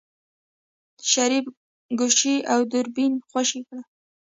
[1.11, 1.45] شريف
[1.99, 3.81] ګوشي او دوربين خوشې کړل.